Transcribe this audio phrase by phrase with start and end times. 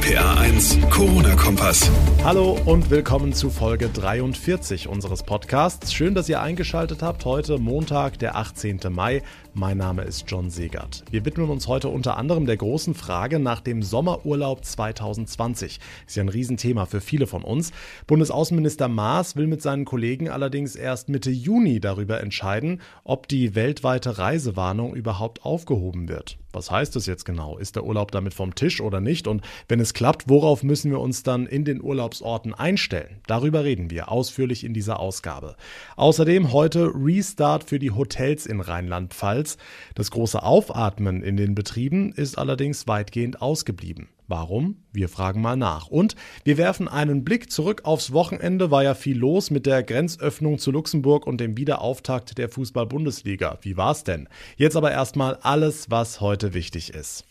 [0.00, 1.90] RPA 1, Corona-Kompass.
[2.24, 5.92] Hallo und willkommen zu Folge 43 unseres Podcasts.
[5.92, 7.26] Schön, dass ihr eingeschaltet habt.
[7.26, 8.80] Heute Montag, der 18.
[8.88, 9.22] Mai.
[9.52, 11.04] Mein Name ist John Segert.
[11.10, 15.80] Wir widmen uns heute unter anderem der großen Frage nach dem Sommerurlaub 2020.
[16.06, 17.72] Ist ja ein Riesenthema für viele von uns.
[18.06, 24.16] Bundesaußenminister Maas will mit seinen Kollegen allerdings erst Mitte Juni darüber entscheiden, ob die weltweite
[24.16, 26.38] Reisewarnung überhaupt aufgehoben wird.
[26.52, 27.58] Was heißt das jetzt genau?
[27.58, 29.26] Ist der Urlaub damit vom Tisch oder nicht?
[29.28, 33.20] Und wenn es klappt, worauf müssen wir uns dann in den Urlaubsorten einstellen?
[33.26, 35.56] Darüber reden wir ausführlich in dieser Ausgabe.
[35.96, 39.58] Außerdem heute Restart für die Hotels in Rheinland-Pfalz.
[39.94, 44.08] Das große Aufatmen in den Betrieben ist allerdings weitgehend ausgeblieben.
[44.30, 44.76] Warum?
[44.92, 45.88] Wir fragen mal nach.
[45.88, 48.70] Und wir werfen einen Blick zurück aufs Wochenende.
[48.70, 53.58] War ja viel los mit der Grenzöffnung zu Luxemburg und dem Wiederauftakt der Fußball-Bundesliga.
[53.62, 54.28] Wie war's denn?
[54.56, 57.24] Jetzt aber erstmal alles, was heute wichtig ist.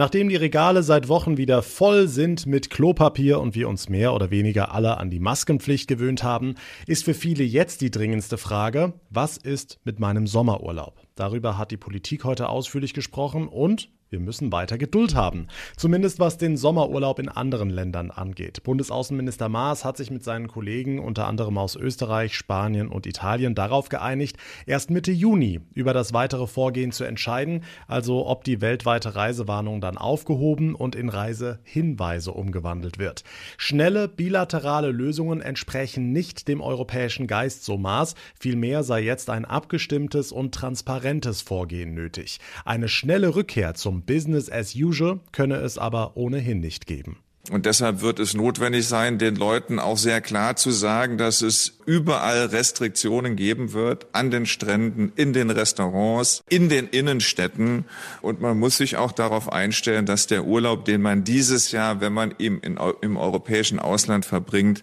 [0.00, 4.30] Nachdem die Regale seit Wochen wieder voll sind mit Klopapier und wir uns mehr oder
[4.30, 6.54] weniger alle an die Maskenpflicht gewöhnt haben,
[6.86, 11.00] ist für viele jetzt die dringendste Frage, was ist mit meinem Sommerurlaub?
[11.16, 15.48] Darüber hat die Politik heute ausführlich gesprochen und wir müssen weiter Geduld haben.
[15.76, 18.62] Zumindest was den Sommerurlaub in anderen Ländern angeht.
[18.62, 23.88] Bundesaußenminister Maas hat sich mit seinen Kollegen, unter anderem aus Österreich, Spanien und Italien, darauf
[23.88, 29.80] geeinigt, erst Mitte Juni über das weitere Vorgehen zu entscheiden, also ob die weltweite Reisewarnung
[29.80, 33.24] dann aufgehoben und in Reisehinweise umgewandelt wird.
[33.56, 38.14] Schnelle bilaterale Lösungen entsprechen nicht dem europäischen Geist, so Maas.
[38.38, 42.38] Vielmehr sei jetzt ein abgestimmtes und transparentes Vorgehen nötig.
[42.64, 47.18] Eine schnelle Rückkehr zum Business as usual könne es aber ohnehin nicht geben.
[47.50, 51.78] Und deshalb wird es notwendig sein, den Leuten auch sehr klar zu sagen, dass es
[51.86, 57.86] überall Restriktionen geben wird, an den Stränden, in den Restaurants, in den Innenstädten.
[58.20, 62.12] Und man muss sich auch darauf einstellen, dass der Urlaub, den man dieses Jahr, wenn
[62.12, 64.82] man ihn in, im europäischen Ausland verbringt,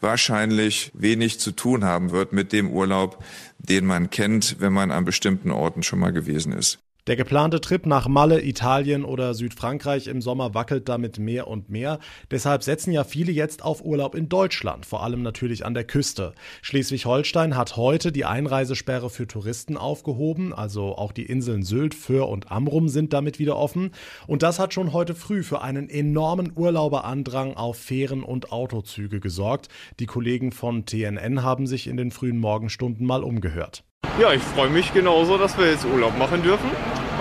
[0.00, 3.24] wahrscheinlich wenig zu tun haben wird mit dem Urlaub,
[3.58, 6.78] den man kennt, wenn man an bestimmten Orten schon mal gewesen ist.
[7.06, 12.00] Der geplante Trip nach Malle, Italien oder Südfrankreich im Sommer wackelt damit mehr und mehr.
[12.32, 16.34] Deshalb setzen ja viele jetzt auf Urlaub in Deutschland, vor allem natürlich an der Küste.
[16.62, 22.50] Schleswig-Holstein hat heute die Einreisesperre für Touristen aufgehoben, also auch die Inseln Sylt, Föhr und
[22.50, 23.92] Amrum sind damit wieder offen.
[24.26, 29.68] Und das hat schon heute früh für einen enormen Urlauberandrang auf Fähren und Autozüge gesorgt.
[30.00, 33.84] Die Kollegen von TNN haben sich in den frühen Morgenstunden mal umgehört.
[34.18, 36.70] Ja, ich freue mich genauso, dass wir jetzt Urlaub machen dürfen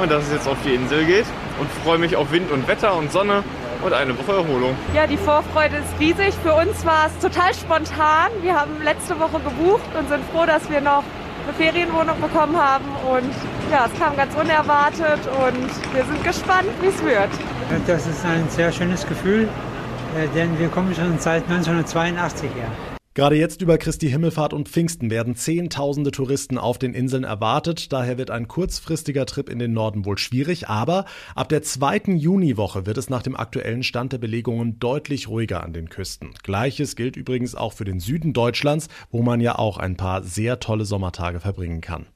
[0.02, 1.26] und dass es jetzt auf die Insel geht
[1.60, 3.44] und freue mich auf Wind und Wetter und Sonne
[3.84, 4.78] und eine Woche Erholung.
[4.94, 6.34] Ja, die Vorfreude ist riesig.
[6.42, 8.32] Für uns war es total spontan.
[8.42, 11.04] Wir haben letzte Woche gebucht und sind froh, dass wir noch
[11.44, 13.32] eine Ferienwohnung bekommen haben und
[13.70, 17.30] ja, es kam ganz unerwartet und wir sind gespannt, wie es wird.
[17.88, 19.50] Das ist ein sehr schönes Gefühl,
[20.18, 22.95] äh, denn wir kommen schon seit 1982 her.
[23.16, 27.94] Gerade jetzt über Christi Himmelfahrt und Pfingsten werden Zehntausende Touristen auf den Inseln erwartet.
[27.94, 30.68] Daher wird ein kurzfristiger Trip in den Norden wohl schwierig.
[30.68, 35.64] Aber ab der zweiten Juniwoche wird es nach dem aktuellen Stand der Belegungen deutlich ruhiger
[35.64, 36.32] an den Küsten.
[36.44, 40.60] Gleiches gilt übrigens auch für den Süden Deutschlands, wo man ja auch ein paar sehr
[40.60, 42.08] tolle Sommertage verbringen kann.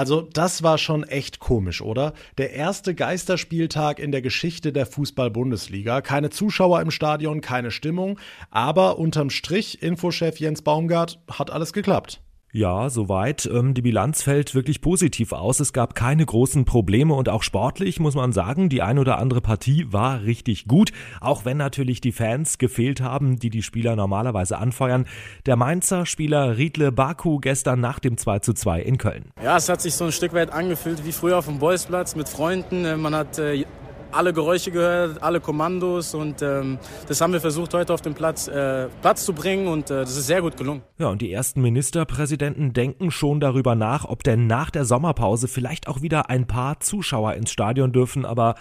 [0.00, 2.14] Also das war schon echt komisch, oder?
[2.38, 6.00] Der erste Geisterspieltag in der Geschichte der Fußball-Bundesliga.
[6.00, 8.18] Keine Zuschauer im Stadion, keine Stimmung,
[8.50, 12.22] aber unterm Strich, Infochef Jens Baumgart, hat alles geklappt.
[12.52, 13.46] Ja, soweit.
[13.46, 15.60] Ähm, die Bilanz fällt wirklich positiv aus.
[15.60, 19.40] Es gab keine großen Probleme und auch sportlich muss man sagen, die ein oder andere
[19.40, 20.90] Partie war richtig gut,
[21.20, 25.06] auch wenn natürlich die Fans gefehlt haben, die die Spieler normalerweise anfeuern.
[25.46, 29.26] Der Mainzer Spieler Riedle Baku gestern nach dem 2 zu 2 in Köln.
[29.44, 32.28] Ja, es hat sich so ein Stück weit angefühlt wie früher auf dem Bolzplatz mit
[32.28, 32.84] Freunden.
[32.84, 33.64] Äh, man hat äh,
[34.12, 36.78] alle Geräusche gehört, alle Kommandos und ähm,
[37.08, 40.16] das haben wir versucht heute auf dem Platz, äh, Platz zu bringen und äh, das
[40.16, 40.82] ist sehr gut gelungen.
[40.98, 45.88] Ja, und die ersten Ministerpräsidenten denken schon darüber nach, ob denn nach der Sommerpause vielleicht
[45.88, 48.54] auch wieder ein paar Zuschauer ins Stadion dürfen, aber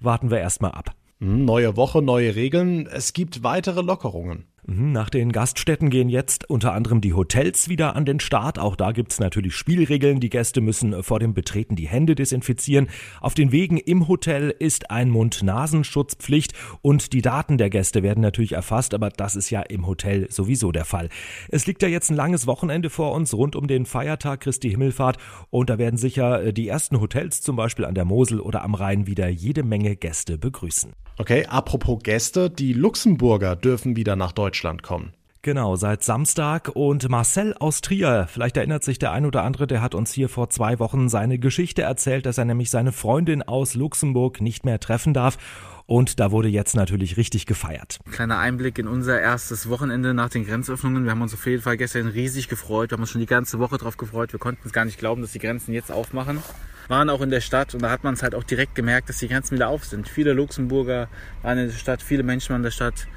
[0.00, 0.90] warten wir erstmal ab.
[1.18, 2.88] Neue Woche, neue Regeln.
[2.88, 4.46] Es gibt weitere Lockerungen.
[4.64, 8.60] Mhm, nach den Gaststätten gehen jetzt unter anderem die Hotels wieder an den Start.
[8.60, 10.20] Auch da gibt's natürlich Spielregeln.
[10.20, 12.88] Die Gäste müssen vor dem Betreten die Hände desinfizieren.
[13.20, 18.52] Auf den Wegen im Hotel ist ein Mund-Nasenschutzpflicht und die Daten der Gäste werden natürlich
[18.52, 21.08] erfasst, aber das ist ja im Hotel sowieso der Fall.
[21.48, 25.18] Es liegt ja jetzt ein langes Wochenende vor uns rund um den Feiertag Christi Himmelfahrt
[25.50, 28.76] und da werden sicher äh, die ersten Hotels zum Beispiel an der Mosel oder am
[28.76, 30.92] Rhein wieder jede Menge Gäste begrüßen.
[31.18, 34.51] Okay, apropos Gäste, die Luxemburger dürfen wieder nach Deutschland
[34.82, 35.12] kommen.
[35.44, 39.82] Genau, seit Samstag und Marcel aus Trier, vielleicht erinnert sich der ein oder andere, der
[39.82, 43.74] hat uns hier vor zwei Wochen seine Geschichte erzählt, dass er nämlich seine Freundin aus
[43.74, 45.38] Luxemburg nicht mehr treffen darf
[45.86, 47.98] und da wurde jetzt natürlich richtig gefeiert.
[48.12, 51.04] Kleiner Einblick in unser erstes Wochenende nach den Grenzöffnungen.
[51.04, 52.90] Wir haben uns auf jeden Fall gestern riesig gefreut.
[52.90, 54.32] Wir haben uns schon die ganze Woche drauf gefreut.
[54.32, 56.40] Wir konnten es gar nicht glauben, dass die Grenzen jetzt aufmachen.
[56.88, 59.18] Waren auch in der Stadt und da hat man es halt auch direkt gemerkt, dass
[59.18, 60.08] die Grenzen wieder auf sind.
[60.08, 61.08] Viele Luxemburger
[61.42, 63.08] waren in der Stadt, viele Menschen waren in der Stadt.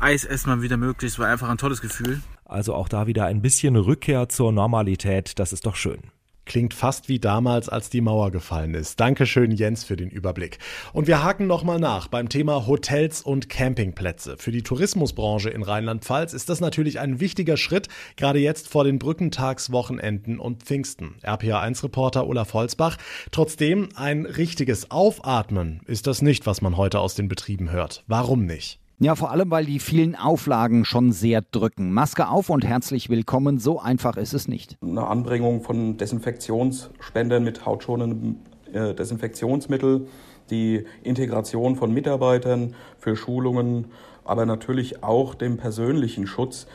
[0.00, 1.12] Eis essen mal wieder möglich.
[1.12, 2.22] Es war einfach ein tolles Gefühl.
[2.46, 5.38] Also auch da wieder ein bisschen Rückkehr zur Normalität.
[5.38, 6.00] Das ist doch schön.
[6.46, 8.98] Klingt fast wie damals, als die Mauer gefallen ist.
[8.98, 10.58] Dankeschön, Jens, für den Überblick.
[10.94, 14.36] Und wir haken nochmal nach beim Thema Hotels und Campingplätze.
[14.38, 18.98] Für die Tourismusbranche in Rheinland-Pfalz ist das natürlich ein wichtiger Schritt, gerade jetzt vor den
[18.98, 21.16] Brückentagswochenenden und Pfingsten.
[21.22, 22.96] RPA1-Reporter Olaf Holzbach.
[23.30, 28.02] Trotzdem, ein richtiges Aufatmen ist das nicht, was man heute aus den Betrieben hört.
[28.08, 28.79] Warum nicht?
[29.02, 31.90] Ja, vor allem, weil die vielen Auflagen schon sehr drücken.
[31.90, 33.58] Maske auf und herzlich willkommen.
[33.58, 34.76] So einfach ist es nicht.
[34.82, 38.36] Eine Anbringung von Desinfektionsspendern mit hautschonendem
[38.74, 40.06] äh, Desinfektionsmittel,
[40.50, 43.86] die Integration von Mitarbeitern für Schulungen,
[44.22, 46.66] aber natürlich auch dem persönlichen Schutz.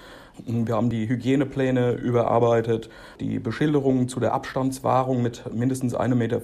[0.43, 2.89] Wir haben die Hygienepläne überarbeitet,
[3.19, 6.41] die Beschilderungen zu der Abstandswahrung mit mindestens 1,50 Meter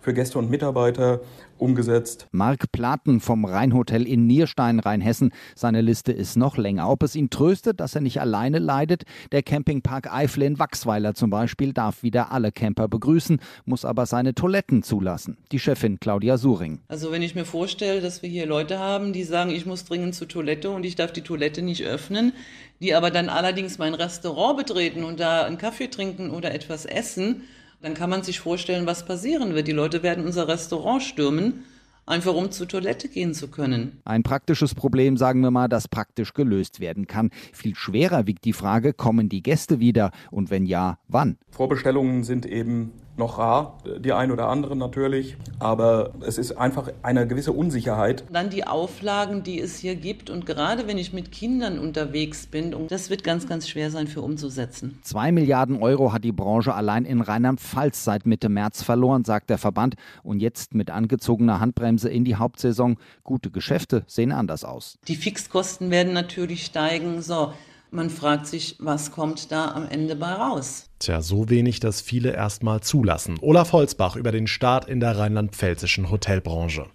[0.00, 1.20] für Gäste und Mitarbeiter
[1.58, 2.26] umgesetzt.
[2.32, 5.32] Mark Platen vom Rheinhotel in Nierstein, Rheinhessen.
[5.54, 6.90] Seine Liste ist noch länger.
[6.90, 9.04] Ob es ihn tröstet, dass er nicht alleine leidet?
[9.32, 14.34] Der Campingpark Eifel in Wachsweiler zum Beispiel darf wieder alle Camper begrüßen, muss aber seine
[14.34, 15.38] Toiletten zulassen.
[15.52, 16.80] Die Chefin Claudia Suring.
[16.88, 20.14] Also wenn ich mir vorstelle, dass wir hier Leute haben, die sagen, ich muss dringend
[20.14, 22.32] zur Toilette und ich darf die Toilette nicht öffnen,
[22.80, 27.42] die aber dann allerdings mein Restaurant betreten und da einen Kaffee trinken oder etwas essen,
[27.84, 29.68] dann kann man sich vorstellen, was passieren wird.
[29.68, 31.64] Die Leute werden unser Restaurant stürmen,
[32.06, 34.00] einfach um zur Toilette gehen zu können.
[34.06, 37.30] Ein praktisches Problem, sagen wir mal, das praktisch gelöst werden kann.
[37.52, 41.36] Viel schwerer wiegt die Frage, kommen die Gäste wieder und wenn ja, wann?
[41.50, 47.26] Vorbestellungen sind eben noch rar, die ein oder anderen natürlich, aber es ist einfach eine
[47.26, 48.24] gewisse Unsicherheit.
[48.32, 52.74] Dann die Auflagen, die es hier gibt und gerade wenn ich mit Kindern unterwegs bin,
[52.88, 54.98] das wird ganz, ganz schwer sein für umzusetzen.
[55.02, 59.58] Zwei Milliarden Euro hat die Branche allein in Rheinland-Pfalz seit Mitte März verloren, sagt der
[59.58, 59.94] Verband.
[60.22, 62.96] Und jetzt mit angezogener Handbremse in die Hauptsaison.
[63.22, 64.98] Gute Geschäfte sehen anders aus.
[65.08, 67.22] Die Fixkosten werden natürlich steigen.
[67.22, 67.52] So,
[67.94, 70.90] man fragt sich, was kommt da am Ende bei raus?
[70.98, 73.38] Tja, so wenig, dass viele erstmal zulassen.
[73.40, 76.86] Olaf Holzbach über den Start in der rheinland-pfälzischen Hotelbranche.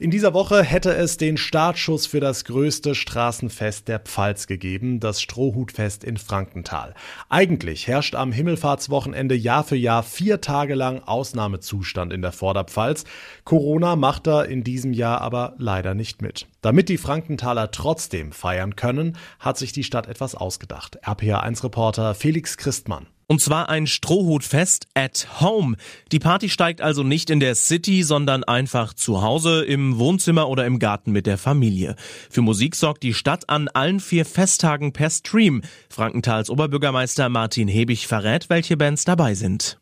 [0.00, 5.20] In dieser Woche hätte es den Startschuss für das größte Straßenfest der Pfalz gegeben, das
[5.20, 6.94] Strohhutfest in Frankenthal.
[7.28, 13.04] Eigentlich herrscht am Himmelfahrtswochenende Jahr für Jahr vier Tage lang Ausnahmezustand in der Vorderpfalz.
[13.44, 16.46] Corona macht da in diesem Jahr aber leider nicht mit.
[16.62, 21.04] Damit die Frankenthaler trotzdem feiern können, hat sich die Stadt etwas ausgedacht.
[21.04, 23.06] RPA1-Reporter Felix Christmann.
[23.30, 25.76] Und zwar ein Strohhutfest at home.
[26.10, 30.66] Die Party steigt also nicht in der City, sondern einfach zu Hause, im Wohnzimmer oder
[30.66, 31.94] im Garten mit der Familie.
[32.28, 35.62] Für Musik sorgt die Stadt an allen vier Festtagen per Stream.
[35.88, 39.78] Frankenthals Oberbürgermeister Martin Hebig verrät, welche Bands dabei sind.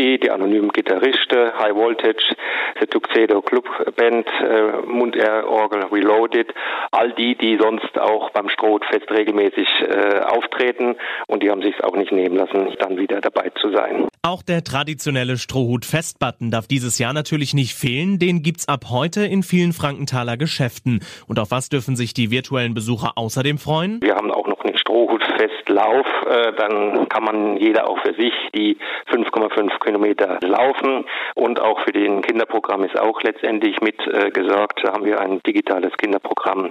[0.00, 2.34] Krapowski, die anonymen Gitarristen, High Voltage,
[2.80, 3.64] The Tuxedo Club
[3.96, 6.52] Band, äh, Mundair Orgel Reloaded,
[6.90, 11.96] all die, die sonst auch beim Strohhutfest regelmäßig äh, auftreten und die haben sich auch
[11.96, 14.08] nicht nehmen lassen, dann wieder dabei zu sein.
[14.22, 18.18] Auch der traditionelle Strohhut-Festbutton darf dieses Jahr natürlich nicht fehlen.
[18.18, 21.00] Den gibt's ab heute in vielen Frankenthaler Geschäften.
[21.26, 24.00] Und auf was dürfen sich die virtuellen Besucher außerdem freuen?
[24.02, 26.06] Wir haben auch noch einen Strohhutfestlauf.
[26.28, 28.76] Äh, dann kann man jeder auch für sich die
[29.10, 31.04] 5,5 Kilometer laufen.
[31.34, 34.80] Und auch für den Kinderprogramm ist auch letztendlich mit äh, gesorgt.
[34.82, 36.70] Da haben wir ein digitales Kinderprogramm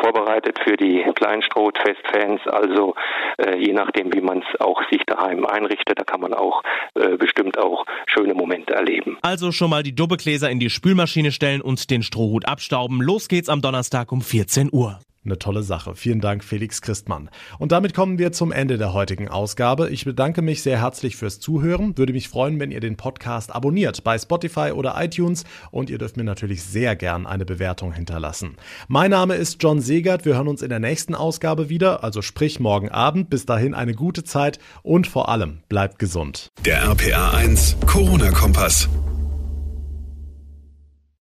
[0.00, 2.40] vorbereitet für die kleinen Strohhutfest-Fans.
[2.46, 2.94] Also
[3.38, 6.62] äh, je nachdem, wie man es auch sich daheim einrichtet, da kann man auch
[6.94, 9.18] äh, bestimmt auch schöne Momente erleben.
[9.22, 13.00] Also schon mal die Dubbegläser in die Spülmaschine stellen und den Strohhut abstauben.
[13.00, 15.00] Los geht's am Donnerstag um 14 Uhr.
[15.24, 15.94] Eine tolle Sache.
[15.94, 17.30] Vielen Dank, Felix Christmann.
[17.60, 19.88] Und damit kommen wir zum Ende der heutigen Ausgabe.
[19.90, 21.96] Ich bedanke mich sehr herzlich fürs Zuhören.
[21.96, 25.44] Würde mich freuen, wenn ihr den Podcast abonniert bei Spotify oder iTunes.
[25.70, 28.56] Und ihr dürft mir natürlich sehr gern eine Bewertung hinterlassen.
[28.88, 30.24] Mein Name ist John Segert.
[30.24, 33.30] Wir hören uns in der nächsten Ausgabe wieder, also sprich morgen Abend.
[33.30, 36.48] Bis dahin eine gute Zeit und vor allem bleibt gesund.
[36.64, 38.88] Der RPA 1 Corona-Kompass.